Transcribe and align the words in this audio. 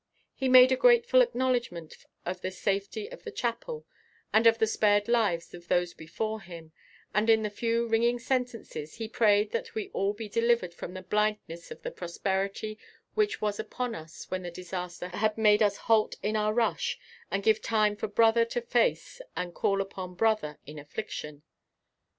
He 0.33 0.49
made 0.49 0.71
a 0.71 0.75
grateful 0.75 1.21
acknowledgment 1.21 1.93
of 2.25 2.41
the 2.41 2.49
safety 2.49 3.07
of 3.11 3.21
the 3.21 3.29
chapel 3.29 3.85
and 4.33 4.47
of 4.47 4.57
the 4.57 4.65
spared 4.65 5.07
lives 5.07 5.53
of 5.53 5.67
those 5.67 5.93
before 5.93 6.41
him, 6.41 6.71
and 7.13 7.29
in 7.29 7.45
a 7.45 7.51
few 7.51 7.85
ringing 7.85 8.17
sentences 8.17 8.95
he 8.95 9.07
prayed 9.07 9.51
that 9.51 9.75
we 9.75 9.89
all 9.93 10.13
be 10.13 10.27
delivered 10.27 10.73
from 10.73 10.95
the 10.95 11.03
blindness 11.03 11.69
of 11.69 11.83
the 11.83 11.91
prosperity 11.91 12.79
which 13.13 13.41
was 13.41 13.59
upon 13.59 13.93
us 13.93 14.25
when 14.31 14.41
the 14.41 14.49
disaster 14.49 15.09
had 15.09 15.37
made 15.37 15.61
us 15.61 15.77
halt 15.77 16.15
in 16.23 16.35
our 16.35 16.51
rush 16.51 16.97
and 17.29 17.43
give 17.43 17.61
time 17.61 17.95
for 17.95 18.07
brother 18.07 18.43
to 18.43 18.59
face 18.59 19.21
and 19.35 19.53
call 19.53 19.81
upon 19.81 20.15
brother 20.15 20.57
in 20.65 20.79
affliction. 20.79 21.43